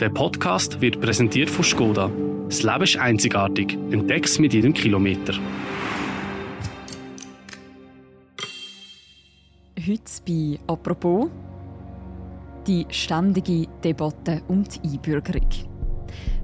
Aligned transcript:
Der 0.00 0.08
Podcast 0.08 0.80
wird 0.80 1.00
präsentiert 1.00 1.48
von 1.48 1.64
Skoda. 1.64 2.10
Das 2.48 2.64
Leben 2.64 2.82
ist 2.82 2.96
einzigartig. 2.96 3.78
Entdeck's 3.92 4.40
mit 4.40 4.52
jedem 4.52 4.74
Kilometer. 4.74 5.34
Heute 9.78 10.02
bei 10.26 10.58
«Apropos» 10.66 11.28
die 12.66 12.84
ständige 12.90 13.68
Debatte 13.84 14.42
um 14.48 14.64
die 14.64 14.94
Einbürgerung. 14.94 15.48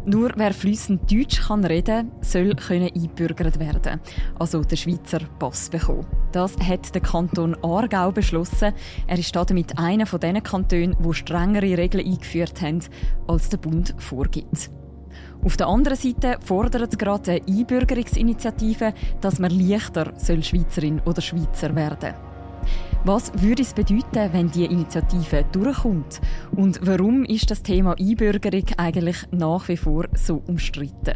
Nur 0.07 0.32
wer 0.37 0.55
fließend 0.55 1.12
Deutsch 1.12 1.43
kann 1.46 1.62
reden, 1.64 2.11
soll 2.23 2.55
können 2.55 2.91
einbürgert 2.95 3.59
werden, 3.61 4.01
also 4.39 4.62
den 4.62 4.79
Schweizer 4.79 5.21
Pass 5.39 5.69
bekommen. 5.69 6.07
Das 6.33 6.57
hat 6.59 6.95
der 6.95 7.03
Kanton 7.03 7.55
Aargau 7.62 8.11
beschlossen. 8.11 8.73
Er 9.07 9.19
ist 9.19 9.37
damit 9.37 9.79
einer 9.79 10.07
von 10.07 10.21
den 10.21 10.43
Kantonen, 10.43 10.97
die 10.98 11.15
strengere 11.15 11.77
Regeln 11.77 12.07
eingeführt 12.07 12.62
haben, 12.62 12.80
als 13.29 13.51
der 13.51 13.59
Bund 13.59 13.95
vorgibt. 13.98 14.71
Auf 15.45 15.57
der 15.57 15.69
anderen 15.69 15.98
Seite 15.98 16.38
fordert 16.45 16.98
gerade 16.98 17.32
eine 17.32 17.43
Einbürgerungsinitiative, 17.46 18.95
dass 19.21 19.38
man 19.38 19.51
leichter 19.51 20.12
Schweizerin 20.19 21.01
oder 21.05 21.21
Schweizer 21.21 21.74
werden 21.74 21.98
soll. 22.01 22.30
Was 23.04 23.32
würde 23.40 23.62
es 23.62 23.72
bedeuten, 23.72 24.30
wenn 24.32 24.50
die 24.50 24.66
Initiative 24.66 25.46
durchkommt? 25.52 26.20
Und 26.54 26.80
warum 26.82 27.24
ist 27.24 27.50
das 27.50 27.62
Thema 27.62 27.96
Einbürgerung 27.98 28.64
eigentlich 28.76 29.16
nach 29.30 29.68
wie 29.68 29.78
vor 29.78 30.04
so 30.14 30.42
umstritten? 30.46 31.14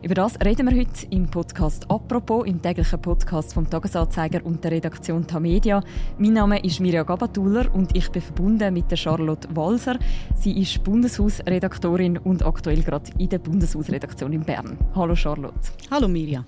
Über 0.00 0.14
das 0.14 0.38
reden 0.44 0.70
wir 0.70 0.78
heute 0.78 1.06
im 1.10 1.26
Podcast 1.26 1.90
«Apropos», 1.90 2.46
im 2.46 2.62
täglichen 2.62 3.02
Podcast 3.02 3.52
vom 3.52 3.68
Tagesanzeiger 3.68 4.46
und 4.46 4.62
der 4.62 4.70
Redaktion 4.70 5.26
Tamedia. 5.26 5.82
Mein 6.18 6.34
Name 6.34 6.64
ist 6.64 6.78
Mirja 6.78 7.02
Gabatuller 7.02 7.66
und 7.74 7.96
ich 7.96 8.08
bin 8.10 8.22
verbunden 8.22 8.72
mit 8.72 8.88
der 8.88 8.96
Charlotte 8.96 9.48
Walser. 9.56 9.98
Sie 10.36 10.60
ist 10.60 10.84
Bundeshausredaktorin 10.84 12.18
und 12.18 12.46
aktuell 12.46 12.82
gerade 12.82 13.10
in 13.18 13.28
der 13.28 13.38
Bundeshausredaktion 13.40 14.32
in 14.32 14.42
Bern. 14.42 14.78
Hallo 14.94 15.16
Charlotte. 15.16 15.72
Hallo 15.90 16.06
Mirja. 16.06 16.44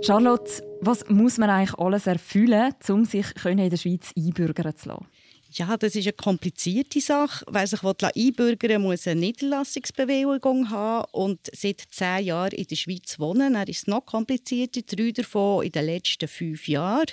Charlotte, 0.00 0.62
was 0.80 1.08
muss 1.08 1.38
man 1.38 1.50
eigentlich 1.50 1.76
alles 1.78 2.06
erfüllen, 2.06 2.72
um 2.88 3.04
sich 3.04 3.26
in 3.44 3.56
der 3.56 3.76
Schweiz 3.76 4.12
einbürgern 4.16 4.76
zu 4.76 4.90
lassen? 4.90 5.06
Ja, 5.50 5.76
das 5.76 5.96
ist 5.96 6.06
eine 6.06 6.12
komplizierte 6.12 7.00
Sache. 7.00 7.44
Wer 7.50 7.66
sich 7.66 7.82
einbürgern 7.82 8.70
will, 8.70 8.78
muss 8.78 9.08
eine 9.08 9.20
Niederlassungsbewilligung 9.20 10.70
haben 10.70 11.08
und 11.12 11.40
seit 11.52 11.82
zehn 11.90 12.26
Jahren 12.26 12.52
in 12.52 12.66
der 12.66 12.76
Schweiz 12.76 13.18
wohnen. 13.18 13.54
Dann 13.54 13.66
ist 13.66 13.78
es 13.78 13.86
noch 13.86 14.06
komplizierter, 14.06 14.82
drei 14.82 15.10
davon 15.10 15.64
in 15.64 15.72
den 15.72 15.86
letzten 15.86 16.28
fünf 16.28 16.68
Jahren. 16.68 17.06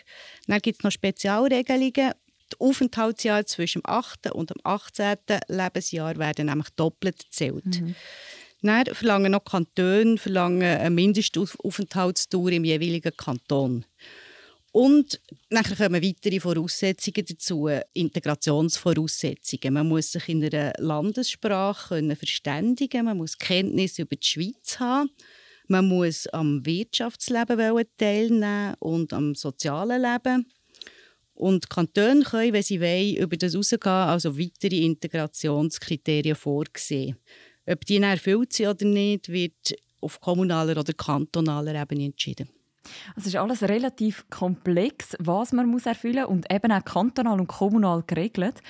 Dann 0.47 0.59
gibt 0.59 0.80
es 0.80 0.83
noch 0.83 0.91
Spezialregelungen. 0.91 2.11
Die 2.53 2.59
Aufenthaltsjahre 2.59 3.45
zwischen 3.45 3.81
dem 3.81 3.89
8. 3.89 4.31
und 4.31 4.52
dem 4.52 4.58
18. 4.63 5.17
Lebensjahr 5.47 6.17
werden 6.17 6.45
nämlich 6.45 6.69
doppelt 6.75 7.23
gezählt. 7.25 7.81
Mhm. 7.81 7.95
Dann 8.66 8.86
verlangen 8.96 9.32
noch 9.32 9.46
Kantone 9.46 10.18
verlangen 10.18 10.64
eine 10.64 10.90
Mindestaufenthaltsdauer 10.90 12.52
im 12.52 12.66
jeweiligen 12.66 13.16
Kanton. 13.16 13.86
Und 14.72 15.22
dann 15.50 15.64
kommen 15.64 16.04
weitere 16.04 16.40
Voraussetzungen 16.40 17.26
dazu, 17.26 17.70
Integrationsvoraussetzungen. 17.94 19.74
Man 19.74 19.88
muss 19.88 20.12
sich 20.12 20.28
in 20.28 20.44
einer 20.44 20.74
Landessprache 20.80 22.00
können 22.00 22.16
verständigen, 22.16 23.06
man 23.06 23.18
muss 23.18 23.38
Kenntnis 23.38 24.00
über 24.00 24.16
die 24.16 24.28
Schweiz 24.28 24.80
haben, 24.80 25.12
man 25.68 25.88
muss 25.88 26.28
am 26.28 26.66
Wirtschaftsleben 26.66 27.86
teilnehmen 27.98 28.74
und 28.80 29.14
am 29.14 29.36
sozialen 29.36 30.02
Leben. 30.02 30.48
Und 31.36 31.70
Kantone 31.70 32.24
können, 32.24 32.54
wenn 32.54 32.64
sie 32.64 32.82
wollen, 32.82 33.18
über 33.18 33.38
das 33.38 33.52
hinausgehen, 33.52 33.92
also 33.92 34.40
weitere 34.40 34.84
Integrationskriterien 34.86 36.36
vorsehen. 36.36 37.18
Ob 37.68 37.86
die 37.86 37.98
erfüllt 38.02 38.54
sind 38.54 38.68
oder 38.68 38.86
nicht, 38.86 39.30
wird 39.30 39.76
auf 40.02 40.22
kommunaler 40.22 40.80
oder 40.80 40.94
kantonaler 40.94 41.81
Ebene 41.81 42.06
entschieden. 42.06 42.50
Es 43.16 43.26
ist 43.26 43.36
alles 43.36 43.64
relativ 43.64 44.26
komplex, 44.30 45.16
was 45.20 45.52
man 45.52 45.68
muss 45.68 45.86
erfüllen 45.86 46.24
muss 46.24 46.30
und 46.30 46.54
eben 46.54 46.72
auch 46.72 46.86
kantonal 46.86 47.40
und 47.40 47.48
kommunal 47.48 48.04
geregelt. 48.06 48.62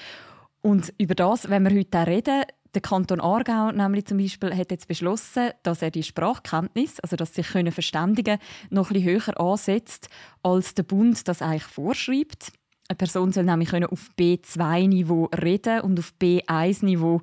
Und 0.62 0.94
über 0.98 1.16
das, 1.16 1.50
wenn 1.50 1.64
wir 1.64 1.78
heute 1.78 2.08
reden, 2.08 2.44
der 2.74 2.82
Kanton 2.82 3.22
Aargau 3.22 3.72
nämlich 3.72 4.06
zum 4.06 4.18
Beispiel 4.18 4.54
hat 4.56 4.72
jetzt 4.72 4.88
beschlossen, 4.88 5.52
dass 5.64 5.82
er 5.82 5.92
die 5.92 6.04
Sprachkenntnis, 6.04 7.00
also 7.00 7.16
dass 7.16 7.34
sich 7.34 7.48
können 7.48 7.72
verständigen, 7.72 8.38
noch 8.70 8.90
bisschen 8.90 9.06
höher 9.06 9.40
ansetzt, 9.40 10.10
als 10.44 10.74
der 10.76 10.84
Bund 10.84 11.28
das 11.28 11.42
eigentlich 11.42 11.64
vorschreibt. 11.64 12.52
Eine 12.88 12.98
Person 12.98 13.32
soll 13.32 13.46
nämlich 13.46 13.74
auf 13.74 14.10
B2-Niveau 14.20 15.30
reden 15.42 15.82
und 15.82 16.00
auf 16.00 16.14
B1-Niveau 16.22 17.22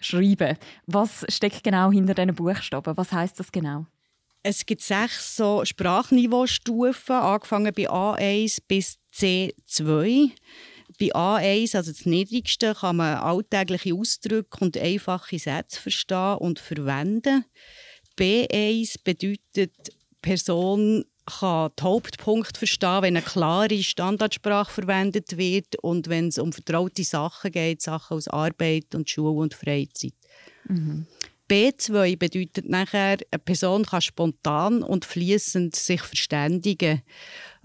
schreiben. 0.00 0.56
Was 0.86 1.24
steckt 1.28 1.64
genau 1.64 1.90
hinter 1.90 2.14
diesen 2.14 2.34
Buchstaben? 2.34 2.96
Was 2.96 3.12
heißt 3.12 3.38
das 3.40 3.50
genau? 3.52 3.86
Es 4.42 4.64
gibt 4.64 4.82
sechs 4.82 5.36
so 5.36 5.64
Sprachniveaustufen, 5.64 7.16
angefangen 7.16 7.72
bei 7.74 7.90
A1 7.90 8.58
bis 8.68 8.98
C2. 9.12 10.30
Bei 11.00 11.06
A1, 11.12 11.76
also 11.76 11.90
das 11.90 12.06
niedrigste, 12.06 12.74
kann 12.74 12.96
man 12.96 13.16
alltägliche 13.16 13.92
Ausdrücke 13.94 14.58
und 14.60 14.76
einfache 14.76 15.38
Sätze 15.38 15.80
verstehen 15.80 16.36
und 16.38 16.60
verwenden. 16.60 17.44
B1 18.16 19.02
bedeutet, 19.02 19.72
Person 20.22 21.04
kann 21.26 21.70
die 21.78 21.82
Hauptpunkte 21.82 22.58
verstehen, 22.58 23.02
wenn 23.02 23.16
eine 23.16 23.22
klare 23.22 23.82
Standardsprache 23.82 24.70
verwendet 24.70 25.36
wird 25.36 25.76
und 25.82 26.08
wenn 26.08 26.28
es 26.28 26.38
um 26.38 26.52
vertraute 26.52 27.04
Sachen 27.04 27.52
geht, 27.52 27.82
Sachen 27.82 28.16
aus 28.16 28.28
Arbeit 28.28 28.94
und 28.94 29.10
Schule 29.10 29.38
und 29.38 29.54
Freizeit. 29.54 30.14
Mhm. 30.68 31.06
B2 31.48 32.18
bedeutet 32.18 32.68
nachher, 32.68 33.18
eine 33.30 33.38
Person 33.38 33.84
kann 33.84 34.00
spontan 34.00 34.82
und 34.82 35.04
fließend 35.04 35.76
sich 35.76 36.02
verständigen. 36.02 37.02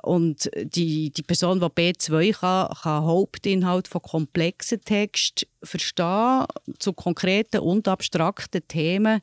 Und 0.03 0.49
die, 0.55 1.11
die 1.11 1.23
Person, 1.23 1.59
die 1.59 1.65
B2 1.65 2.33
kann, 2.33 2.69
kann 2.81 3.03
Hauptinhalt 3.03 3.87
von 3.87 4.01
komplexen 4.01 4.81
Texten 4.81 5.47
verstehen, 5.63 6.45
zu 6.77 6.93
konkreten 6.93 7.59
und 7.59 7.87
abstrakten 7.87 8.67
Themen 8.67 9.21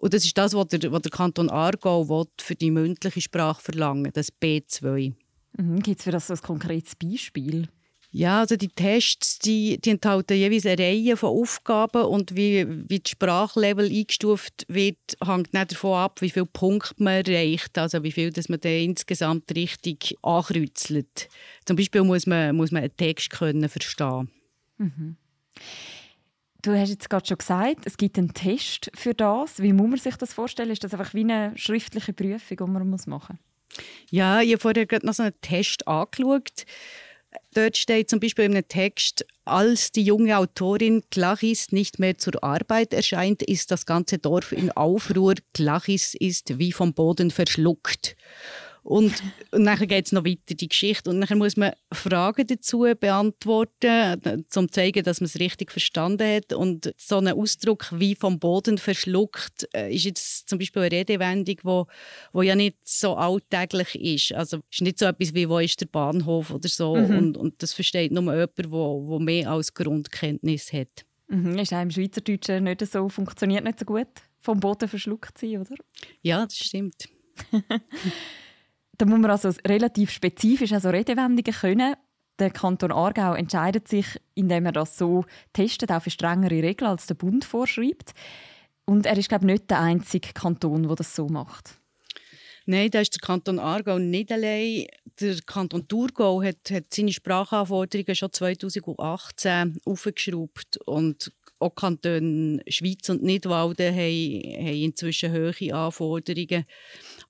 und 0.00 0.14
das 0.14 0.24
ist 0.24 0.36
das, 0.36 0.54
was 0.54 0.68
der, 0.68 0.90
was 0.90 1.02
der 1.02 1.10
Kanton 1.10 1.50
Aargau 1.50 2.08
will, 2.08 2.26
für 2.40 2.54
die 2.54 2.70
mündliche 2.70 3.20
Sprache 3.20 3.60
verlangen, 3.60 4.10
das 4.14 4.32
B2. 4.32 5.12
Mhm. 5.58 5.82
Gibt 5.82 5.98
es 5.98 6.04
für 6.04 6.10
das 6.10 6.28
so 6.28 6.34
ein 6.34 6.40
konkretes 6.40 6.96
Beispiel? 6.96 7.68
Ja, 8.12 8.40
also 8.40 8.56
die 8.56 8.68
Tests 8.68 9.38
die, 9.38 9.80
die 9.80 9.90
enthalten 9.90 10.36
jeweils 10.36 10.66
eine 10.66 10.82
Reihe 10.82 11.16
von 11.16 11.28
Aufgaben 11.30 12.02
und 12.06 12.34
wie, 12.34 12.66
wie 12.88 12.98
das 12.98 13.10
Sprachlevel 13.10 13.86
eingestuft 13.86 14.64
wird, 14.66 14.96
hängt 15.24 15.54
nicht 15.54 15.72
davon 15.72 15.96
ab, 15.96 16.20
wie 16.20 16.30
viele 16.30 16.46
Punkte 16.46 16.94
man 16.98 17.24
erreicht, 17.24 17.78
also 17.78 18.02
wie 18.02 18.10
viel 18.10 18.30
dass 18.30 18.48
man 18.48 18.58
dann 18.60 18.72
insgesamt 18.72 19.54
richtig 19.54 20.16
ankreuzelt. 20.22 21.28
Zum 21.66 21.76
Beispiel 21.76 22.02
muss 22.02 22.26
man, 22.26 22.56
muss 22.56 22.72
man 22.72 22.82
einen 22.82 22.96
Text 22.96 23.30
können 23.30 23.68
verstehen 23.68 24.28
mhm. 24.78 25.16
Du 26.62 26.78
hast 26.78 26.90
jetzt 26.90 27.08
gerade 27.08 27.26
schon 27.26 27.38
gesagt, 27.38 27.86
es 27.86 27.96
gibt 27.96 28.18
einen 28.18 28.34
Test 28.34 28.90
für 28.94 29.14
das. 29.14 29.62
Wie 29.62 29.72
muss 29.72 29.88
man 29.88 29.98
sich 29.98 30.16
das 30.16 30.32
vorstellen? 30.32 30.70
Ist 30.70 30.84
das 30.84 30.92
einfach 30.92 31.14
wie 31.14 31.20
eine 31.20 31.52
schriftliche 31.56 32.12
Prüfung, 32.12 32.56
die 32.56 32.70
man 32.70 32.88
machen 32.88 33.10
muss? 33.10 33.28
Ja, 34.10 34.40
ich 34.40 34.52
habe 34.52 34.60
vorher 34.60 34.86
gerade 34.86 35.06
noch 35.06 35.14
so 35.14 35.22
einen 35.22 35.40
Test 35.40 35.86
angeschaut. 35.86 36.64
Dort 37.54 37.76
steht 37.76 38.10
zum 38.10 38.20
Beispiel 38.20 38.46
in 38.46 38.52
einem 38.52 38.66
Text, 38.66 39.24
als 39.44 39.92
die 39.92 40.02
junge 40.02 40.36
Autorin 40.36 41.02
Clachis 41.10 41.70
nicht 41.70 41.98
mehr 41.98 42.18
zur 42.18 42.42
Arbeit 42.42 42.92
erscheint, 42.92 43.42
ist 43.42 43.70
das 43.70 43.86
ganze 43.86 44.18
Dorf 44.18 44.52
in 44.52 44.72
Aufruhr. 44.72 45.34
Clachis 45.54 46.14
ist 46.14 46.58
wie 46.58 46.72
vom 46.72 46.92
Boden 46.92 47.30
verschluckt. 47.30 48.16
Und, 48.82 49.22
und 49.50 49.64
dann 49.64 49.78
geht 49.86 50.06
es 50.06 50.12
noch 50.12 50.24
weiter, 50.24 50.54
die 50.54 50.68
Geschichte. 50.68 51.10
Und 51.10 51.20
dann 51.20 51.38
muss 51.38 51.56
man 51.56 51.72
Fragen 51.92 52.46
dazu 52.46 52.86
beantworten, 52.98 54.20
um 54.24 54.44
zu 54.48 54.66
zeigen, 54.68 55.04
dass 55.04 55.20
man 55.20 55.26
es 55.26 55.38
richtig 55.38 55.70
verstanden 55.70 56.36
hat. 56.36 56.52
Und 56.52 56.92
so 56.96 57.18
ein 57.18 57.28
Ausdruck 57.28 57.88
wie 57.92 58.14
vom 58.14 58.38
Boden 58.38 58.78
verschluckt 58.78 59.68
äh, 59.74 59.94
ist 59.94 60.04
jetzt 60.04 60.48
zum 60.48 60.58
Beispiel 60.58 60.82
eine 60.82 60.92
Redewendung, 60.92 61.56
wo, 61.62 61.86
wo 62.32 62.42
ja 62.42 62.54
nicht 62.54 62.76
so 62.84 63.16
alltäglich 63.16 63.94
ist. 63.94 64.32
Also 64.32 64.58
es 64.70 64.78
ist 64.78 64.82
nicht 64.82 64.98
so 64.98 65.06
etwas 65.06 65.34
wie 65.34 65.48
«Wo 65.48 65.58
ist 65.58 65.80
der 65.80 65.86
Bahnhof?» 65.86 66.50
oder 66.50 66.68
so. 66.68 66.96
Mhm. 66.96 67.18
Und, 67.18 67.36
und 67.36 67.62
das 67.62 67.74
versteht 67.74 68.12
nur 68.12 68.32
jemand, 68.32 68.58
der 68.58 68.70
wo, 68.70 69.18
mehr 69.18 69.50
als 69.50 69.74
Grundkenntnis 69.74 70.72
hat. 70.72 71.04
Mhm. 71.28 71.58
Ist 71.58 71.72
auch 71.72 71.82
im 71.82 71.90
Schweizerdeutschen 71.90 72.64
nicht 72.64 72.86
so, 72.86 73.08
funktioniert 73.08 73.64
nicht 73.64 73.78
so 73.78 73.84
gut, 73.84 74.08
vom 74.40 74.58
Boden 74.58 74.88
verschluckt 74.88 75.38
sein, 75.38 75.58
oder? 75.58 75.74
Ja, 76.22 76.44
das 76.44 76.56
stimmt. 76.56 77.08
Da 79.00 79.06
muss 79.06 79.18
man 79.18 79.30
also 79.30 79.48
relativ 79.66 80.10
spezifisch 80.10 80.72
also 80.72 80.90
Redewendungen 80.90 81.54
können. 81.54 81.94
Der 82.38 82.50
Kanton 82.50 82.92
Aargau 82.92 83.32
entscheidet 83.32 83.88
sich, 83.88 84.20
indem 84.34 84.66
er 84.66 84.72
das 84.72 84.98
so 84.98 85.24
testet, 85.54 85.90
auch 85.90 86.02
für 86.02 86.10
strengere 86.10 86.62
Regeln, 86.62 86.90
als 86.90 87.06
der 87.06 87.14
Bund 87.14 87.46
vorschreibt. 87.46 88.12
Und 88.84 89.06
er 89.06 89.16
ist, 89.16 89.30
glaube 89.30 89.46
ich, 89.46 89.52
nicht 89.52 89.70
der 89.70 89.80
einzige 89.80 90.34
Kanton, 90.34 90.82
der 90.82 90.96
das 90.96 91.16
so 91.16 91.28
macht. 91.28 91.80
Nein, 92.66 92.90
da 92.90 93.00
ist 93.00 93.14
der 93.14 93.26
Kanton 93.26 93.58
Aargau 93.58 93.98
nicht 93.98 94.30
allein. 94.30 94.84
Der 95.18 95.36
Kanton 95.46 95.88
Thurgau 95.88 96.42
hat, 96.42 96.70
hat 96.70 96.92
seine 96.92 97.14
Sprachanforderungen 97.14 98.14
schon 98.14 98.32
2018 98.34 99.80
aufgeschraubt 99.86 100.76
und 100.84 101.32
auch 101.58 101.74
Kantone 101.74 102.62
Schweiz 102.68 103.08
und 103.08 103.22
Nidwalden 103.22 103.94
haben, 103.94 104.66
haben 104.66 104.82
inzwischen 104.82 105.32
hohe 105.32 105.74
Anforderungen. 105.74 106.64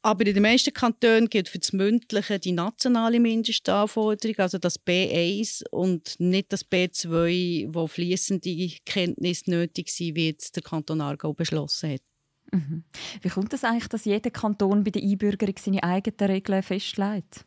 Aber 0.02 0.26
in 0.26 0.32
den 0.32 0.43
meisten 0.43 0.73
Kantonen 0.73 1.29
gilt 1.29 1.49
für 1.49 1.58
das 1.58 1.75
Mündliche 1.75 2.38
die 2.38 2.52
nationale 2.52 3.20
Mindestanforderung, 3.20 4.38
also 4.38 4.56
das 4.56 4.81
B1 4.81 5.62
und 5.70 6.19
nicht 6.19 6.52
das 6.52 6.64
B2, 6.64 7.69
wo 7.75 7.87
fließende 7.87 8.70
Kenntnisse 8.87 9.50
nötig 9.50 9.91
sind, 9.91 10.17
wie 10.17 10.29
jetzt 10.29 10.56
der 10.56 10.62
Kanton 10.62 11.02
Aargau 11.02 11.35
beschlossen 11.35 11.93
hat. 11.93 12.00
Mhm. 12.52 12.85
Wie 13.20 13.29
kommt 13.29 13.52
es 13.52 13.61
das 13.61 13.70
eigentlich, 13.70 13.88
dass 13.88 14.06
jeder 14.06 14.31
Kanton 14.31 14.85
bei 14.85 14.91
der 14.91 15.02
Einbürgerung 15.02 15.55
seine 15.58 15.82
eigenen 15.85 16.31
Regeln 16.31 16.62
festlegt? 16.62 17.44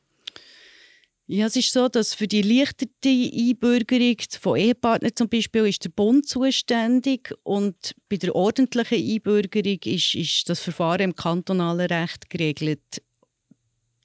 Ja, 1.25 1.45
es 1.45 1.55
ist 1.55 1.71
so, 1.71 1.87
dass 1.87 2.13
für 2.13 2.27
die 2.27 2.41
erleichterte 2.41 3.07
Einbürgerung 3.07 4.17
von 4.41 4.57
Ehepartnern 4.57 5.15
zum 5.15 5.29
Beispiel 5.29 5.65
ist 5.67 5.85
der 5.85 5.89
Bund 5.89 6.27
zuständig 6.27 7.33
und 7.43 7.95
bei 8.09 8.17
der 8.17 8.35
ordentlichen 8.35 8.97
Einbürgerung 8.97 9.79
ist, 9.85 10.15
ist 10.15 10.49
das 10.49 10.59
Verfahren 10.59 10.99
im 10.99 11.15
kantonalen 11.15 11.87
Recht 11.87 12.29
geregelt. 12.29 13.01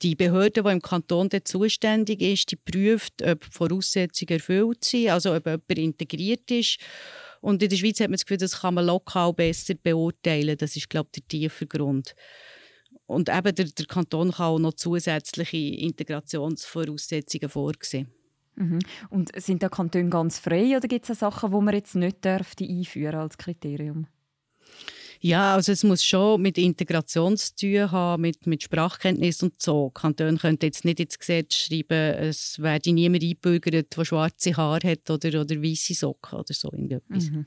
Die 0.03 0.15
Behörde, 0.15 0.63
die 0.63 0.71
im 0.71 0.81
Kanton 0.81 1.29
zuständig 1.43 2.23
ist, 2.23 2.53
die 2.53 2.57
prüft, 2.57 3.21
ob 3.21 3.45
Voraussetzungen 3.53 4.39
erfüllt 4.39 4.85
sind, 4.85 5.09
also 5.09 5.35
ob 5.35 5.45
jemand 5.45 5.71
integriert 5.77 6.49
ist. 6.53 6.79
Und 7.41 7.61
in 7.65 7.69
der 7.69 7.77
Schweiz 7.77 7.99
hat 7.99 8.11
man 8.11 8.13
das 8.13 8.27
Gefühl, 8.27 8.39
das 8.39 8.61
kann 8.61 8.75
man 8.75 8.87
lokal 8.87 9.33
besser 9.33 9.75
beurteilen. 9.75 10.57
Das 10.57 10.77
ist, 10.77 10.89
glaube 10.89 11.09
ich, 11.17 11.23
der 11.23 11.29
tiefe 11.29 11.67
Grund. 11.67 12.15
Und 13.09 13.31
eben 13.31 13.55
der, 13.55 13.65
der 13.65 13.87
Kanton 13.87 14.33
kann 14.33 14.47
auch 14.47 14.59
noch 14.59 14.75
zusätzliche 14.75 15.57
Integrationsvoraussetzungen 15.57 17.49
vorsehen. 17.49 18.09
Mhm. 18.55 18.81
Und 19.09 19.31
sind 19.41 19.63
da 19.63 19.71
Kantone 19.71 20.11
ganz 20.11 20.39
frei 20.39 20.77
oder 20.77 20.87
gibt 20.89 21.09
es 21.09 21.19
Sachen, 21.19 21.51
wo 21.51 21.63
man 21.63 21.75
jetzt 21.75 21.95
nicht 21.95 22.25
darf, 22.25 22.55
die 22.55 22.69
einführen 22.69 23.15
als 23.15 23.39
Kriterium? 23.39 24.07
Ja, 25.21 25.55
also 25.55 25.73
es 25.73 25.85
muss 25.85 26.05
schon 26.05 26.43
mit 26.43 26.59
Integration 26.59 27.37
zu 27.37 27.57
tun 27.57 27.91
haben, 27.91 28.23
mit, 28.23 28.47
mit 28.47 28.63
Sprachkenntnis 28.63 29.43
und 29.43 29.61
so. 29.61 29.89
Kantone 29.91 30.37
könnten 30.37 30.67
jetzt 30.67 30.85
nicht 30.85 31.01
ins 31.01 31.19
Gesetz 31.19 31.55
schreiben, 31.55 32.15
es 32.19 32.61
werde 32.61 32.93
niemand 32.93 33.25
einbürgert, 33.25 33.97
der 33.97 34.05
schwarze 34.05 34.55
Haare 34.55 34.91
hat 34.91 35.11
oder, 35.11 35.41
oder 35.41 35.63
weiße 35.63 35.95
Socken 35.95 36.39
oder 36.39 36.53
so 36.53 36.71
irgendetwas. 36.71 37.31
Mhm. 37.31 37.47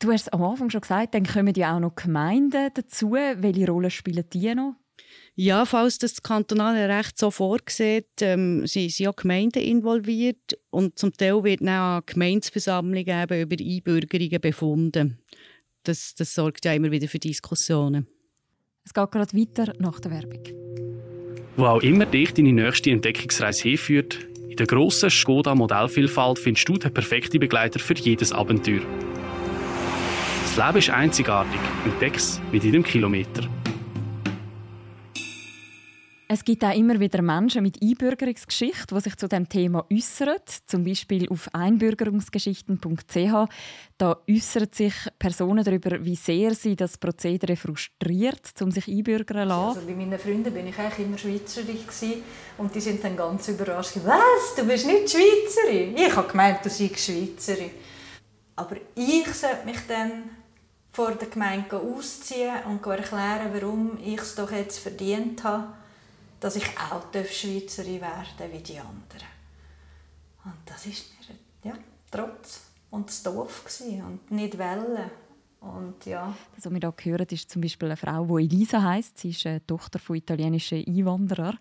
Du 0.00 0.10
hast 0.10 0.22
es 0.22 0.28
am 0.28 0.42
Anfang 0.42 0.70
schon 0.70 0.80
gesagt, 0.80 1.14
dann 1.14 1.26
kommen 1.26 1.54
ja 1.54 1.76
auch 1.76 1.80
noch 1.80 1.94
Gemeinden 1.94 2.70
dazu. 2.72 3.12
Welche 3.12 3.66
Rolle 3.66 3.90
spielen 3.90 4.24
die 4.32 4.54
noch? 4.54 4.74
Ja, 5.34 5.66
falls 5.66 5.98
das 5.98 6.22
kantonale 6.22 6.88
Recht 6.88 7.18
so 7.18 7.30
vorgesehen, 7.30 8.04
ähm, 8.20 8.66
sind, 8.66 8.92
sind 8.92 9.08
auch 9.08 9.16
Gemeinden 9.16 9.62
involviert 9.62 10.58
und 10.70 10.98
zum 10.98 11.12
Teil 11.12 11.44
wird 11.44 11.66
auch 11.68 12.04
Gemeinsversammlungen 12.04 13.22
eben 13.22 13.40
über 13.42 13.56
Einbürgerungen 13.58 14.40
befunden. 14.40 15.18
Das, 15.84 16.14
das 16.14 16.34
sorgt 16.34 16.64
ja 16.64 16.72
immer 16.72 16.90
wieder 16.90 17.08
für 17.08 17.18
Diskussionen. 17.18 18.06
Es 18.84 18.94
geht 18.94 19.10
gerade 19.10 19.36
weiter 19.36 19.72
nach 19.78 20.00
der 20.00 20.10
Werbung. 20.10 20.42
Wo 21.56 21.64
auch 21.66 21.82
immer 21.82 22.06
dich 22.06 22.32
deine 22.32 22.52
nächste 22.52 22.90
Entdeckungsreise 22.90 23.68
hinführt, 23.68 24.18
in 24.48 24.56
der 24.56 24.66
grossen 24.66 25.10
Skoda 25.10 25.54
Modellvielfalt 25.54 26.38
findest 26.38 26.68
du 26.68 26.76
den 26.76 26.92
perfekten 26.92 27.38
Begleiter 27.38 27.78
für 27.78 27.94
jedes 27.94 28.32
Abenteuer. 28.32 28.82
Das 30.50 30.66
Leben 30.66 30.78
ist 30.78 30.90
einzigartig. 30.90 31.60
Entdeck's 31.84 32.40
mit 32.50 32.64
jedem 32.64 32.82
Kilometer. 32.82 33.48
Es 36.26 36.44
gibt 36.44 36.64
auch 36.64 36.74
immer 36.74 36.98
wieder 36.98 37.22
Menschen 37.22 37.62
mit 37.62 37.80
Einbürgerungsgeschichte, 37.80 38.92
die 38.92 39.00
sich 39.00 39.16
zu 39.16 39.28
dem 39.28 39.48
Thema 39.48 39.86
äußern. 39.92 40.38
Zum 40.66 40.82
Beispiel 40.82 41.28
auf 41.28 41.48
einbürgerungsgeschichten.ch. 41.52 43.48
Da 43.96 44.16
äußern 44.28 44.68
sich 44.72 44.94
Personen 45.20 45.62
darüber, 45.62 46.04
wie 46.04 46.16
sehr 46.16 46.52
sie 46.56 46.74
das 46.74 46.98
Prozedere 46.98 47.54
frustriert, 47.54 48.50
um 48.60 48.72
sich 48.72 48.88
einbürgern 48.88 49.42
zu 49.42 49.48
lassen. 49.48 49.78
Also 49.78 49.86
bei 49.86 49.94
meinen 49.94 50.18
Freunden 50.18 50.52
bin 50.52 50.66
ich 50.66 50.76
eigentlich 50.76 51.06
immer 51.06 51.18
Schweizerin 51.18 51.76
und 52.58 52.74
die 52.74 52.80
sind 52.80 53.04
dann 53.04 53.16
ganz 53.16 53.46
überrascht. 53.46 53.98
Was? 54.04 54.56
Du 54.56 54.66
bist 54.66 54.84
nicht 54.84 55.10
Schweizerin? 55.10 55.96
Ich 55.96 56.16
habe 56.16 56.28
gemeint, 56.28 56.64
du 56.64 56.70
seist 56.70 56.98
Schweizerin. 56.98 57.70
Aber 58.56 58.76
ich 58.96 59.26
sollte 59.32 59.64
mich 59.64 59.78
dann 59.86 60.39
vor 60.92 61.12
der 61.12 61.28
Gemeinde 61.28 61.76
ausziehen 61.76 62.64
und 62.66 62.84
erklären, 62.84 63.52
warum 63.52 63.98
ich 64.02 64.20
es 64.20 64.34
doch 64.34 64.50
jetzt 64.50 64.78
verdient 64.78 65.44
habe, 65.44 65.68
dass 66.40 66.56
ich 66.56 66.64
auch 66.90 67.12
Schweizerin 67.32 68.00
werden 68.00 68.52
wie 68.52 68.58
die 68.58 68.78
anderen. 68.78 69.28
Und 70.44 70.54
das 70.64 70.86
ist 70.86 71.06
mir 71.62 71.70
ja, 71.70 71.78
trotz 72.10 72.62
und 72.90 73.08
das 73.08 73.22
doof 73.22 73.64
und 74.04 74.30
nicht 74.30 74.58
Welle. 74.58 75.10
Und 75.60 76.06
ja. 76.06 76.34
Was 76.56 76.70
wir 76.70 76.80
hier 76.80 77.12
hören, 77.12 77.26
ist 77.30 77.50
zum 77.50 77.60
Beispiel 77.60 77.88
eine 77.88 77.96
Frau, 77.96 78.38
die 78.38 78.44
Elisa 78.44 78.82
heißt. 78.82 79.18
Sie 79.18 79.30
ist 79.30 79.46
eine 79.46 79.64
Tochter 79.66 79.98
von 79.98 80.16
italienischen 80.16 80.84
Einwanderern. 80.86 81.58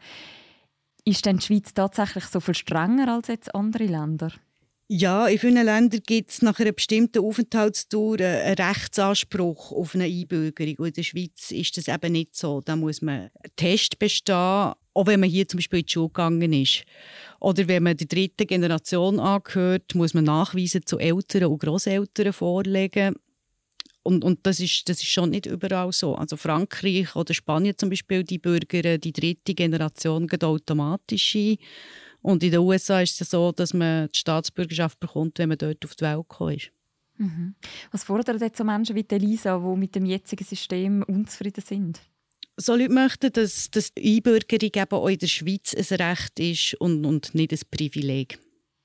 Ist 1.03 1.25
denn 1.25 1.37
die 1.37 1.45
Schweiz 1.45 1.73
tatsächlich 1.73 2.25
so 2.25 2.39
viel 2.39 2.55
strenger 2.55 3.13
als 3.13 3.27
jetzt 3.27 3.53
andere 3.53 3.85
Länder? 3.85 4.31
Ja, 4.91 5.27
in 5.27 5.37
vielen 5.37 5.63
Ländern 5.63 6.01
gibt 6.03 6.31
es 6.31 6.41
nach 6.41 6.59
einer 6.59 6.71
bestimmten 6.71 7.23
Aufenthaltsdauer 7.23 8.21
einen 8.21 8.55
Rechtsanspruch 8.55 9.71
auf 9.71 9.93
eine 9.93 10.05
Einbürgerung. 10.05 10.77
Und 10.79 10.87
in 10.87 10.93
der 10.93 11.03
Schweiz 11.03 11.51
ist 11.51 11.77
das 11.77 11.87
eben 11.87 12.11
nicht 12.11 12.35
so. 12.35 12.61
Da 12.61 12.75
muss 12.75 13.03
man 13.03 13.19
einen 13.19 13.55
Test 13.55 13.99
bestehen, 13.99 14.35
auch 14.35 15.05
wenn 15.05 15.19
man 15.19 15.29
hier 15.29 15.47
zum 15.47 15.59
Beispiel 15.59 15.81
in 15.81 15.85
die 15.85 15.93
Schule 15.93 16.07
gegangen 16.07 16.53
ist. 16.53 16.85
Oder 17.39 17.67
wenn 17.67 17.83
man 17.83 17.97
der 17.97 18.07
dritten 18.07 18.47
Generation 18.47 19.19
angehört, 19.19 19.93
muss 19.93 20.15
man 20.15 20.23
Nachweise 20.23 20.81
zu 20.81 20.97
Eltern 20.97 21.45
und 21.45 21.59
Großeltern 21.61 22.33
vorlegen. 22.33 23.13
Und, 24.01 24.23
und 24.23 24.39
das, 24.41 24.59
ist, 24.59 24.89
das 24.89 25.03
ist 25.03 25.11
schon 25.11 25.29
nicht 25.29 25.45
überall 25.45 25.91
so. 25.91 26.15
Also 26.15 26.35
Frankreich 26.35 27.15
oder 27.15 27.35
Spanien 27.35 27.77
zum 27.77 27.91
Beispiel, 27.91 28.23
die 28.23 28.39
Bürger 28.39 28.97
die 28.97 29.13
dritte 29.13 29.53
Generation 29.53 30.25
geht 30.25 30.43
automatisch 30.43 31.35
ein. 31.35 31.57
Und 32.21 32.43
in 32.43 32.51
den 32.51 32.59
USA 32.59 33.01
ist 33.01 33.19
es 33.21 33.29
so, 33.29 33.51
dass 33.51 33.73
man 33.73 34.09
die 34.13 34.19
Staatsbürgerschaft 34.19 34.99
bekommt, 34.99 35.39
wenn 35.39 35.49
man 35.49 35.57
dort 35.57 35.83
auf 35.85 35.95
die 35.95 36.03
Welt 36.03 36.27
gekommen 36.29 36.55
ist. 36.55 36.71
Mhm. 37.17 37.55
Was 37.91 38.05
fordern 38.05 38.39
jetzt 38.39 38.57
so 38.57 38.63
Menschen 38.63 38.95
wie 38.95 39.05
Elisa, 39.07 39.57
die 39.57 39.79
mit 39.79 39.95
dem 39.95 40.05
jetzigen 40.05 40.43
System 40.43 41.03
unzufrieden 41.03 41.63
sind? 41.65 42.01
So 42.55 42.75
Leute 42.75 42.93
möchten, 42.93 43.31
dass, 43.31 43.69
dass 43.71 43.93
die 43.93 44.17
Einbürgerung 44.17 44.71
eben 44.73 44.91
auch 44.91 45.07
in 45.07 45.17
der 45.17 45.27
Schweiz 45.27 45.73
ein 45.73 45.97
Recht 46.01 46.39
ist 46.39 46.73
und, 46.75 47.05
und 47.05 47.33
nicht 47.35 47.53
ein 47.53 47.59
Privileg. 47.71 48.39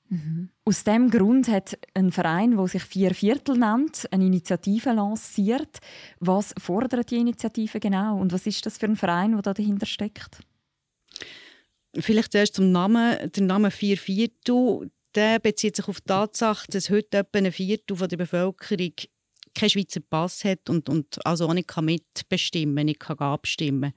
Mhm. 0.09 0.51
Aus 0.65 0.85
diesem 0.85 1.11
Grund 1.11 1.49
hat 1.49 1.79
ein 1.95 2.13
Verein, 2.13 2.57
der 2.57 2.69
sich 2.69 2.83
Vier 2.85 3.15
Viertel 3.15 3.57
nennt, 3.57 4.07
eine 4.13 4.27
Initiative 4.27 4.93
lanciert. 4.93 5.79
Was 6.21 6.55
fordert 6.59 7.11
die 7.11 7.17
Initiative 7.17 7.81
genau 7.81 8.19
und 8.19 8.33
was 8.33 8.47
ist 8.47 8.65
das 8.67 8.79
für 8.79 8.87
ein 8.87 8.97
Verein, 8.97 9.41
der 9.41 9.55
dahinter 9.55 9.87
steckt? 9.87 10.41
Vielleicht 11.99 12.33
zuerst 12.33 12.55
zum 12.55 12.73
Namen. 12.73 13.31
Der 13.31 13.43
Name 13.43 13.71
Vier 13.71 13.97
Viertel 13.97 14.91
der 15.15 15.39
bezieht 15.39 15.77
sich 15.77 15.87
auf 15.87 16.01
die 16.01 16.09
Tatsache, 16.09 16.67
dass 16.71 16.91
heute 16.91 17.19
etwa 17.19 17.39
ein 17.39 17.53
Viertel 17.53 17.97
der 18.09 18.17
Bevölkerung 18.17 18.93
keinen 19.55 19.71
Schweizer 19.71 20.01
Pass 20.01 20.45
hat 20.45 20.69
und, 20.69 20.89
und 20.89 21.25
also 21.25 21.47
auch 21.47 21.55
nicht 21.55 21.71
mitbestimmen 21.81 22.87
nicht 22.87 23.01
kann 23.01 23.93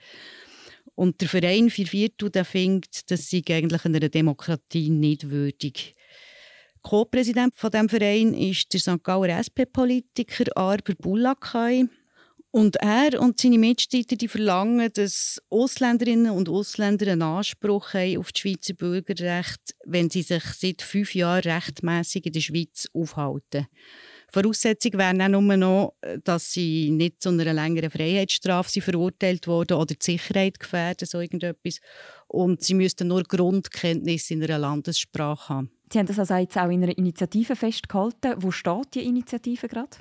Und 0.94 1.22
der 1.22 1.28
Verein 1.28 1.70
Vier 1.70 1.88
Viertel 1.88 2.30
der 2.30 2.46
findet, 2.46 3.10
das 3.10 3.30
sei 3.30 3.42
eigentlich 3.50 3.84
einer 3.86 4.00
Demokratie 4.00 4.90
nicht 4.90 5.30
würdig. 5.30 5.96
Co-Präsident 6.84 7.56
von 7.56 7.72
dem 7.72 7.90
Verein 7.90 8.34
ist 8.34 8.72
der 8.72 8.80
St. 8.80 9.04
Gauer 9.04 9.28
SP-Politiker 9.28 10.46
Arber 10.56 10.94
Bullakai. 10.96 11.86
Und 12.52 12.78
er 12.78 13.20
und 13.20 13.40
seine 13.40 13.58
Mitstreiter 13.58 14.16
die 14.16 14.28
verlangen, 14.28 14.90
dass 14.94 15.42
Ausländerinnen 15.50 16.32
und 16.32 16.50
Ausländer 16.50 17.12
einen 17.12 17.22
Anspruch 17.22 17.94
haben 17.94 18.18
auf 18.18 18.32
das 18.32 18.40
Schweizer 18.40 18.74
Bürgerrecht, 18.74 19.76
wenn 19.86 20.10
sie 20.10 20.22
sich 20.22 20.44
seit 20.44 20.82
fünf 20.82 21.14
Jahren 21.14 21.42
rechtmäßig 21.42 22.26
in 22.26 22.32
der 22.32 22.40
Schweiz 22.40 22.88
aufhalten. 22.94 23.68
Voraussetzung 24.30 24.94
wäre 24.94 25.24
auch 25.24 25.30
nur 25.30 25.58
noch, 25.58 25.94
dass 26.24 26.52
sie 26.52 26.92
nicht 26.92 27.22
zu 27.22 27.30
einer 27.30 27.54
längeren 27.54 27.90
Freiheitsstrafe 27.90 28.82
verurteilt 28.82 29.48
wurden 29.48 29.78
oder 29.78 29.96
die 29.96 30.04
Sicherheit 30.04 30.60
gefährden, 30.60 31.08
so 31.08 31.20
irgendetwas. 31.20 31.80
Und 32.28 32.62
sie 32.62 32.74
müssten 32.74 33.08
nur 33.08 33.24
Grundkenntnisse 33.24 34.34
in 34.34 34.44
einer 34.44 34.58
Landessprache 34.60 35.50
haben. 35.50 35.72
Sie 35.92 36.00
haben 36.00 36.08
das 36.08 36.20
also 36.20 36.36
jetzt 36.36 36.58
auch 36.58 36.70
in 36.70 36.84
einer 36.84 36.98
Initiative 36.98 37.56
festgehalten. 37.56 38.36
Wo 38.38 38.52
steht 38.52 38.96
die 38.96 39.06
Initiative 39.06 39.68
gerade? 39.70 39.98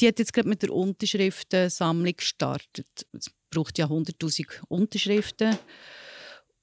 Die 0.00 0.08
hat 0.08 0.18
jetzt 0.18 0.32
gerade 0.32 0.48
mit 0.48 0.62
der 0.62 0.72
Unterschriftensammlung 0.72 2.16
gestartet. 2.16 3.06
Es 3.12 3.30
braucht 3.50 3.78
ja 3.78 3.86
100.000 3.86 4.46
Unterschriften 4.68 5.56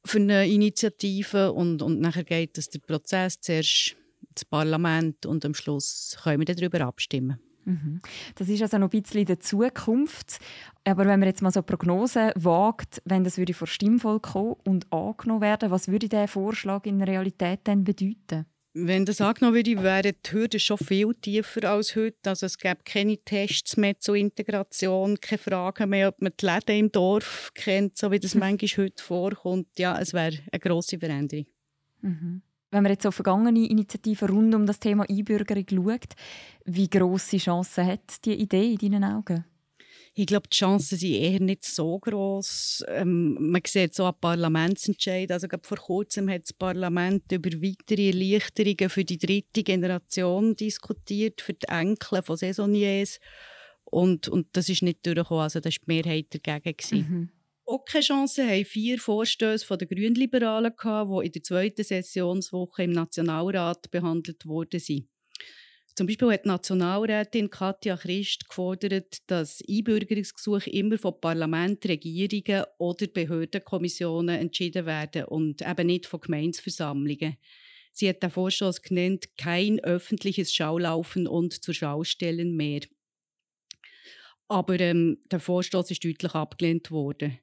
für 0.05 0.17
eine 0.17 0.47
Initiative 0.47 1.51
und, 1.53 1.81
und 1.81 1.99
nachher 1.99 2.23
geht 2.23 2.57
es 2.57 2.69
der 2.69 2.79
Prozess 2.79 3.39
zuerst 3.39 3.95
ins 4.29 4.45
Parlament 4.45 5.25
und 5.25 5.45
am 5.45 5.53
Schluss 5.53 6.17
können 6.23 6.45
wir 6.45 6.55
darüber 6.55 6.81
abstimmen. 6.81 7.39
Mhm. 7.65 7.99
Das 8.35 8.49
ist 8.49 8.61
also 8.61 8.77
noch 8.77 8.91
ein 8.91 9.01
bisschen 9.01 9.25
der 9.25 9.39
Zukunft. 9.39 10.39
Aber 10.83 11.05
wenn 11.05 11.19
man 11.19 11.27
jetzt 11.27 11.41
mal 11.41 11.51
so 11.51 11.61
Prognosen 11.61 12.31
wagt, 12.35 13.01
wenn 13.05 13.23
das 13.23 13.37
würde 13.37 13.53
vor 13.53 13.67
Stimmvolk 13.67 14.23
kommen 14.23 14.55
und 14.65 14.91
angenommen 14.91 15.41
werden, 15.41 15.69
was 15.69 15.87
würde 15.87 16.09
dieser 16.09 16.27
Vorschlag 16.27 16.85
in 16.85 16.99
der 16.99 17.07
Realität 17.07 17.59
dann 17.65 17.83
bedeuten? 17.83 18.45
Wenn 18.73 19.05
das 19.05 19.19
angenommen 19.19 19.55
würde, 19.55 19.83
wären 19.83 20.13
die 20.25 20.31
Hürden 20.31 20.59
schon 20.59 20.77
viel 20.77 21.13
tiefer 21.15 21.69
als 21.69 21.95
heute. 21.95 22.29
Also 22.29 22.45
es 22.45 22.57
gäbe 22.57 22.79
keine 22.85 23.17
Tests 23.17 23.75
mehr 23.75 23.99
zur 23.99 24.15
Integration, 24.15 25.19
keine 25.19 25.39
Fragen 25.39 25.89
mehr, 25.89 26.07
ob 26.07 26.21
man 26.21 26.31
die 26.39 26.45
Läden 26.45 26.79
im 26.79 26.91
Dorf 26.91 27.51
kennt, 27.53 27.97
so 27.97 28.11
wie 28.11 28.19
das 28.19 28.35
manchmal 28.35 28.85
heute 28.85 29.03
vorkommt. 29.03 29.67
Ja, 29.77 29.99
es 29.99 30.13
wäre 30.13 30.37
eine 30.51 30.59
grosse 30.59 30.97
Veränderung. 30.99 31.47
Mhm. 32.01 32.41
Wenn 32.71 32.83
man 32.83 32.93
jetzt 32.93 33.05
auf 33.05 33.15
vergangene 33.15 33.67
Initiativen 33.67 34.29
rund 34.29 34.55
um 34.55 34.65
das 34.65 34.79
Thema 34.79 35.03
Einbürgerung 35.09 35.65
schaut, 35.69 36.13
wie 36.63 36.89
grosse 36.89 37.37
Chancen 37.37 37.85
hat 37.85 38.23
die 38.23 38.35
Idee 38.35 38.71
in 38.71 38.77
deinen 38.77 39.03
Augen? 39.03 39.43
Ich 40.13 40.25
glaube, 40.25 40.49
die 40.49 40.57
Chancen 40.57 40.97
sind 40.97 41.13
eher 41.13 41.39
nicht 41.39 41.63
so 41.63 41.97
groß. 41.97 42.83
Ähm, 42.89 43.37
man 43.39 43.61
sieht 43.65 43.95
so 43.95 44.03
einen 44.03 44.19
Parlamentsentscheid. 44.19 45.31
Also 45.31 45.47
vor 45.61 45.77
kurzem 45.77 46.29
hat 46.29 46.43
das 46.43 46.53
Parlament 46.53 47.31
über 47.31 47.49
weitere 47.49 48.07
Erleichterungen 48.07 48.89
für 48.89 49.05
die 49.05 49.17
dritte 49.17 49.63
Generation 49.63 50.53
diskutiert, 50.55 51.39
für 51.39 51.53
die 51.53 51.67
Enkel 51.67 52.21
von 52.23 52.35
Saisonniers. 52.35 53.19
Und, 53.85 54.27
und 54.27 54.47
das 54.51 54.67
ist 54.67 54.81
nicht 54.81 55.05
durchgekommen. 55.05 55.43
Also 55.43 55.61
das 55.61 55.75
war 55.75 55.79
die 55.85 55.93
Mehrheit 55.93 56.27
dagegen. 56.45 56.97
Mhm. 56.97 57.29
Auch 57.65 57.85
keine 57.85 58.03
Chance 58.03 58.45
haben 58.45 58.65
vier 58.65 58.99
Vorstöße 58.99 59.65
von 59.65 59.77
den 59.77 59.87
Grünliberalen 59.87 60.73
die 60.77 61.25
in 61.25 61.31
der 61.31 61.43
zweiten 61.43 61.83
Sessionswoche 61.85 62.83
im 62.83 62.91
Nationalrat 62.91 63.89
behandelt 63.91 64.45
wurden. 64.45 65.07
Zum 65.95 66.07
Beispiel 66.07 66.31
hat 66.31 66.45
die 66.45 66.49
Nationalrätin 66.49 67.49
Katja 67.49 67.97
Christ 67.97 68.47
gefordert, 68.47 69.17
dass 69.27 69.61
Einbürgerungsgesuche 69.67 70.69
immer 70.69 70.97
von 70.97 71.19
Parlament, 71.19 71.85
Regierungen 71.85 72.63
oder 72.77 73.07
Behördenkommissionen 73.07 74.39
entschieden 74.39 74.85
werden 74.85 75.25
und 75.25 75.61
eben 75.61 75.87
nicht 75.87 76.05
von 76.05 76.21
Gemeinsversammlungen. 76.21 77.37
Sie 77.91 78.07
hat 78.07 78.23
den 78.23 78.31
Vorstoß 78.31 78.81
genannt, 78.81 79.37
kein 79.37 79.79
öffentliches 79.81 80.53
Schaulaufen 80.53 81.27
und 81.27 81.61
zur 81.61 81.73
Schaustellen 81.73 82.55
mehr. 82.55 82.81
Aber 84.47 84.79
ähm, 84.79 85.19
der 85.29 85.39
Vorstoß 85.39 85.91
ist 85.91 86.03
deutlich 86.03 86.33
abgelehnt 86.33 86.91
worden. 86.91 87.39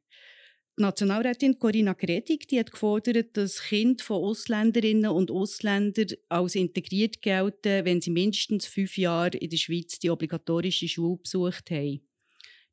Nationalrätin 0.78 1.58
Corinna 1.58 1.92
Gredig 1.92 2.46
die 2.46 2.60
hat 2.60 2.70
gefordert, 2.70 3.36
dass 3.36 3.60
Kinder 3.60 4.04
von 4.04 4.22
Ausländerinnen 4.22 5.10
und 5.10 5.30
Ausländern 5.30 6.06
als 6.28 6.54
integriert 6.54 7.20
gelten, 7.20 7.84
wenn 7.84 8.00
sie 8.00 8.10
mindestens 8.10 8.66
fünf 8.66 8.96
Jahre 8.96 9.36
in 9.36 9.50
der 9.50 9.56
Schweiz 9.56 9.98
die 9.98 10.10
obligatorische 10.10 10.86
Schule 10.86 11.18
besucht 11.18 11.70
haben. 11.72 12.00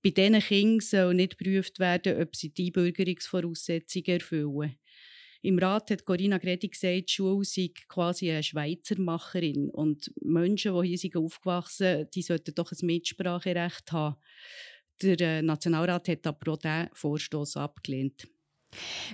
Bei 0.03 0.11
diesen 0.11 0.39
Kindern 0.39 0.79
soll 0.81 1.13
nicht 1.15 1.39
geprüft 1.39 1.79
werden, 1.79 2.21
ob 2.21 2.35
sie 2.35 2.49
die 2.49 2.69
Bürgerungsvoraussetzungen 2.69 4.19
erfüllen. 4.19 4.75
Im 5.41 5.59
Rat 5.59 5.89
hat 5.91 6.05
Corinna 6.05 6.37
Gredig 6.37 6.73
gesagt, 6.73 7.09
die 7.09 7.13
Schule 7.13 7.45
sei 7.45 7.71
quasi 7.87 8.31
eine 8.31 8.43
Schweizer 8.43 8.99
Macherin 8.99 9.69
und 9.69 10.11
Menschen, 10.21 10.79
die 10.81 10.95
hier 10.95 11.19
aufgewachsen 11.19 11.97
sind, 11.97 12.15
die 12.15 12.21
sollten 12.21 12.53
doch 12.53 12.71
ein 12.71 12.85
Mitspracherecht 12.85 13.91
haben. 13.91 14.15
Der 15.01 15.19
äh, 15.19 15.41
Nationalrat 15.41 16.07
hat 16.07 16.27
aber 16.27 16.53
auch 16.53 16.57
diesen 16.57 16.89
Vorstoß 16.93 17.57
abgelehnt. 17.57 18.27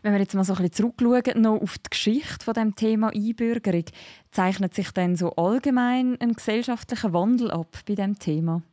Wenn 0.01 0.13
wir 0.13 0.19
jetzt 0.19 0.33
mal 0.33 0.43
so 0.43 0.53
ein 0.53 0.57
bisschen 0.57 0.91
zurückschauen 0.97 1.41
noch 1.41 1.61
auf 1.61 1.77
die 1.77 1.89
Geschichte 1.89 2.43
von 2.43 2.53
dem 2.53 2.75
Thema 2.75 3.09
Einbürgerung, 3.13 3.85
zeichnet 4.31 4.73
sich 4.73 4.91
dann 4.91 5.15
so 5.15 5.35
allgemein 5.35 6.19
ein 6.19 6.33
gesellschaftlicher 6.33 7.13
Wandel 7.13 7.51
ab 7.51 7.77
bei 7.85 7.95
dem 7.95 8.17
Thema? 8.17 8.63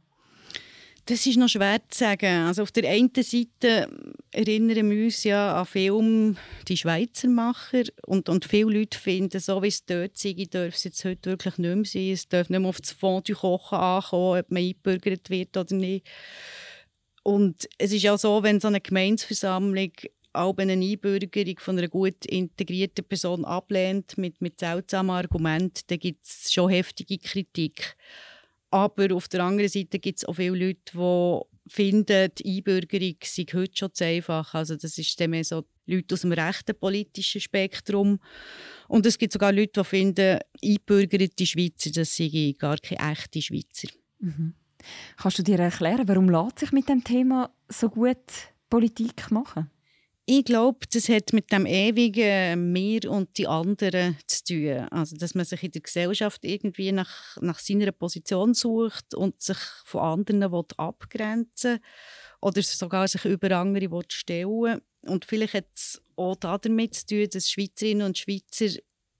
Das 1.08 1.24
ist 1.24 1.38
noch 1.38 1.48
schwer 1.48 1.80
zu 1.88 2.00
sagen. 2.00 2.46
Also 2.46 2.62
auf 2.62 2.70
der 2.70 2.90
einen 2.90 3.10
Seite 3.14 3.88
erinnern 4.30 4.90
wir 4.90 5.04
uns 5.04 5.24
ja 5.24 5.58
an 5.58 5.64
Film 5.64 6.36
«Die 6.68 6.76
Schweizer 6.76 7.28
Macher» 7.28 7.84
und, 8.04 8.28
und 8.28 8.44
viele 8.44 8.78
Leute 8.78 8.98
finden, 8.98 9.40
so 9.40 9.62
wie 9.62 9.68
es 9.68 9.86
dort 9.86 10.18
sei, 10.18 10.34
darf 10.50 10.74
es 10.74 10.84
jetzt 10.84 11.02
heute 11.06 11.30
wirklich 11.30 11.56
nicht 11.56 11.74
mehr 11.74 11.84
sein. 11.86 12.12
Es 12.12 12.28
darf 12.28 12.50
nicht 12.50 12.60
mehr 12.60 12.68
auf 12.68 12.82
das 12.82 12.92
Fond 12.92 13.26
du 13.26 13.34
Kochen 13.34 13.78
ankommen, 13.78 14.40
ob 14.40 14.50
man 14.50 14.62
eingebürgert 14.62 15.30
wird 15.30 15.56
oder 15.56 15.74
nicht. 15.74 16.06
Und 17.28 17.68
es 17.76 17.92
ist 17.92 18.04
ja 18.04 18.16
so, 18.16 18.42
wenn 18.42 18.58
so 18.58 18.68
eine 18.68 18.80
Gemeinsversammlung 18.80 19.92
auch 20.32 20.56
eine 20.56 20.72
Einbürgerung 20.72 21.58
von 21.58 21.76
einer 21.76 21.88
gut 21.88 22.24
integrierten 22.24 23.04
Person 23.04 23.44
ablehnt 23.44 24.16
mit, 24.16 24.40
mit 24.40 24.58
seltsamen 24.58 25.10
Argumenten, 25.10 25.82
dann 25.88 25.98
gibt 25.98 26.24
es 26.24 26.50
schon 26.50 26.70
heftige 26.70 27.18
Kritik. 27.18 27.98
Aber 28.70 29.14
auf 29.14 29.28
der 29.28 29.44
anderen 29.44 29.68
Seite 29.68 29.98
gibt 29.98 30.20
es 30.20 30.24
auch 30.24 30.36
viele 30.36 30.56
Leute, 30.56 30.80
die 30.94 31.70
finden, 31.70 32.30
die 32.38 32.56
Einbürgerung 32.56 33.16
sei 33.22 33.44
heute 33.52 33.76
schon 33.76 33.92
zu 33.92 34.06
einfach. 34.06 34.54
Also 34.54 34.76
das 34.76 34.96
ist 34.96 35.20
dann 35.20 35.28
mehr 35.28 35.44
so 35.44 35.66
Leute 35.84 36.14
aus 36.14 36.22
dem 36.22 36.32
rechten 36.32 36.78
politischen 36.80 37.42
Spektrum. 37.42 38.20
Und 38.88 39.04
es 39.04 39.18
gibt 39.18 39.34
sogar 39.34 39.52
Leute, 39.52 39.82
die 39.82 39.84
finden, 39.84 40.38
einbürgerte 40.64 41.44
Schweizer, 41.44 41.90
das 41.90 42.16
seien 42.16 42.56
gar 42.56 42.78
keine 42.78 43.12
echten 43.12 43.42
Schweizer. 43.42 43.88
Mhm. 44.18 44.54
Kannst 45.16 45.38
du 45.38 45.42
dir 45.42 45.58
erklären, 45.58 46.08
warum 46.08 46.28
lässt 46.28 46.60
sich 46.60 46.72
mit 46.72 46.88
dem 46.88 47.04
Thema 47.04 47.50
so 47.68 47.88
gut 47.88 48.16
Politik 48.70 49.30
machen? 49.30 49.70
Ich 50.30 50.44
glaube, 50.44 50.80
das 50.92 51.08
hat 51.08 51.32
mit 51.32 51.50
dem 51.52 51.64
ewigen 51.64 52.70
Mir 52.70 53.10
und 53.10 53.38
die 53.38 53.46
anderen 53.46 54.18
zu 54.26 54.44
tun. 54.44 54.86
Also, 54.90 55.16
dass 55.16 55.34
man 55.34 55.46
sich 55.46 55.62
in 55.62 55.70
der 55.70 55.80
Gesellschaft 55.80 56.44
irgendwie 56.44 56.92
nach, 56.92 57.38
nach 57.40 57.58
seiner 57.58 57.92
Position 57.92 58.52
sucht 58.52 59.14
und 59.14 59.40
sich 59.40 59.56
von 59.84 60.02
anderen 60.02 60.52
will 60.52 60.64
abgrenzen 60.76 61.78
oder 62.42 62.62
sogar 62.62 63.08
sich 63.08 63.24
über 63.24 63.56
andere 63.56 63.90
will 63.90 64.04
stellen 64.08 64.82
Und 65.00 65.24
vielleicht 65.24 65.54
hat 65.54 65.68
es 65.74 66.02
auch 66.16 66.36
damit 66.36 66.94
zu 66.94 67.06
tun, 67.06 67.28
dass 67.32 67.50
Schweizerinnen 67.50 68.06
und 68.06 68.18
Schweizer 68.18 68.78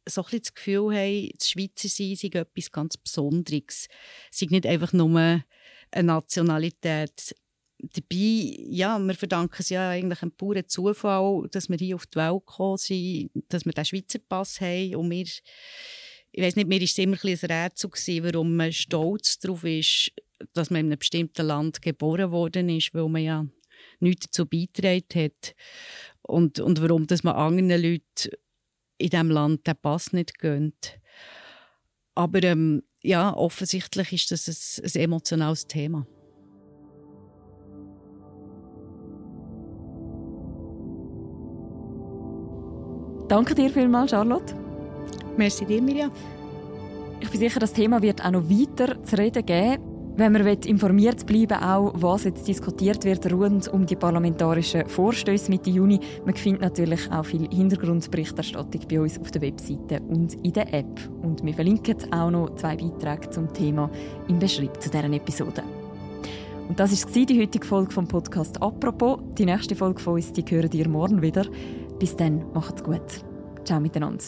so 0.09 0.25
ein 0.25 0.39
das 0.39 0.55
Gefühl 0.55 0.95
haben, 0.95 1.31
das 1.37 1.51
Schweizer 1.51 1.89
sein 1.89 2.17
sei 2.17 2.29
etwas 2.39 2.73
ganz 2.73 2.97
Besonderes. 2.97 3.89
Es 4.31 4.39
sei 4.39 4.47
nicht 4.51 4.67
einfach 4.67 4.93
nur 4.93 5.19
eine 5.19 5.45
Nationalität. 5.93 7.35
Dabei, 7.81 8.57
ja, 8.71 8.99
wir 8.99 9.15
verdanken 9.15 9.57
es 9.61 9.69
ja 9.69 9.91
eigentlich 9.91 10.23
einem 10.23 10.33
puren 10.33 10.67
Zufall, 10.67 11.47
dass 11.53 11.69
wir 11.69 11.77
hier 11.77 11.95
auf 11.95 12.07
die 12.07 12.17
Welt 12.17 12.45
gekommen 12.45 12.77
sind, 12.77 13.31
dass 13.49 13.65
wir 13.65 13.73
den 13.73 13.85
Schweizer 13.85 14.19
Pass 14.19 14.61
haben 14.61 14.97
und 14.97 15.11
wir 15.11 15.27
ich 16.31 16.43
weiß 16.43 16.57
nicht, 16.57 16.69
mir 16.69 16.79
war 16.79 16.85
es 16.85 16.99
immer 16.99 17.17
ein, 17.25 17.39
ein 17.43 17.51
Rätsel, 17.51 17.91
gewesen, 17.91 18.25
warum 18.25 18.57
man 18.57 18.73
stolz 18.73 19.39
darauf 19.39 19.65
ist, 19.65 20.13
dass 20.53 20.71
man 20.71 20.81
in 20.81 20.87
einem 20.87 20.99
bestimmten 20.99 21.47
Land 21.47 21.83
geboren 21.83 22.31
worden 22.31 22.69
ist, 22.69 22.93
weil 22.95 23.09
man 23.09 23.23
ja 23.23 23.47
nichts 24.01 24.27
dazu 24.27 24.47
beigetragen 24.47 25.25
hat. 25.25 25.55
Und, 26.23 26.61
und 26.61 26.83
warum 26.83 27.07
dass 27.07 27.23
man 27.23 27.37
anderen 27.37 27.83
Leuten 27.83 28.37
in 28.99 29.11
diesem 29.11 29.31
Land 29.31 29.67
den 29.67 29.77
Pass 29.77 30.13
nicht 30.13 30.39
gönnt. 30.39 31.01
Aber 32.15 32.43
ähm, 32.43 32.83
ja, 33.01 33.35
offensichtlich 33.35 34.13
ist 34.13 34.31
das 34.31 34.49
ein, 34.79 34.85
ein 34.85 35.01
emotionales 35.03 35.67
Thema. 35.67 36.07
Danke 43.29 43.55
dir 43.55 43.71
vielmals, 43.71 44.11
Charlotte. 44.11 44.55
Merci 45.37 45.67
dir, 45.67 45.83
Mirja. 45.83 46.11
Ich 47.21 47.31
bin 47.31 47.41
sicher, 47.41 47.61
das 47.61 47.73
Thema 47.73 48.01
wird 48.01 48.25
auch 48.25 48.31
noch 48.31 48.49
weiter 48.49 49.03
zu 49.05 49.19
reden 49.19 49.45
geben. 49.45 49.88
Wenn 50.19 50.33
man 50.33 50.45
informiert 50.45 51.27
bleiben 51.27 51.63
auch 51.63 51.93
was 51.95 52.25
jetzt 52.25 52.49
diskutiert 52.49 53.05
wird 53.05 53.33
rund 53.33 53.69
um 53.69 53.87
die 53.87 53.95
parlamentarischen 53.95 54.89
Vorstöße 54.89 55.49
Mitte 55.49 55.71
Juni, 55.71 56.01
man 56.25 56.35
findet 56.35 56.63
natürlich 56.63 57.09
auch 57.13 57.25
viel 57.25 57.49
Hintergrundberichterstattung 57.49 58.81
bei 58.91 59.01
uns 59.01 59.17
auf 59.21 59.31
der 59.31 59.43
Webseite 59.43 60.01
und 60.09 60.35
in 60.45 60.53
der 60.53 60.75
App. 60.75 61.09
Und 61.23 61.45
wir 61.45 61.55
verlinken 61.55 62.13
auch 62.13 62.33
noch 62.33 62.57
zwei 62.57 62.75
Beiträge 62.75 63.31
zum 63.31 63.53
Thema 63.53 63.89
im 64.27 64.41
Beschreib 64.41 64.83
zu 64.83 64.91
deren 64.91 65.13
Episode. 65.13 65.63
Und 66.69 66.81
das 66.81 66.91
war 66.91 67.25
die 67.25 67.41
heutige 67.41 67.65
Folge 67.65 67.93
vom 67.93 68.09
Podcast 68.09 68.61
«Apropos». 68.61 69.21
Die 69.39 69.47
nächste 69.47 69.77
Folge 69.77 70.01
von 70.01 70.15
uns 70.15 70.33
die 70.33 70.45
hören 70.49 70.73
ihr 70.73 70.89
morgen 70.89 71.23
wieder. 71.23 71.47
Bis 72.01 72.17
dann, 72.17 72.45
macht's 72.55 72.83
gut. 72.83 73.25
Ciao 73.65 73.79
miteinander. 73.79 74.25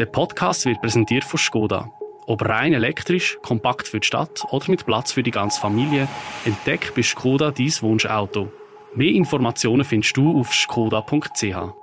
Der 0.00 0.06
Podcast 0.06 0.64
wird 0.64 0.80
präsentiert 0.80 1.24
von 1.24 1.38
Skoda. 1.38 1.92
Ob 2.26 2.48
rein 2.48 2.72
elektrisch, 2.72 3.36
kompakt 3.42 3.86
für 3.86 4.00
die 4.00 4.06
Stadt 4.06 4.46
oder 4.50 4.64
mit 4.70 4.86
Platz 4.86 5.12
für 5.12 5.22
die 5.22 5.30
ganze 5.30 5.60
Familie, 5.60 6.08
entdeck 6.46 6.94
bei 6.96 7.02
Skoda 7.02 7.50
dein 7.50 7.70
Wunschauto. 7.82 8.50
Mehr 8.94 9.12
Informationen 9.12 9.84
findest 9.84 10.16
du 10.16 10.40
auf 10.40 10.54
skoda.ch. 10.54 11.79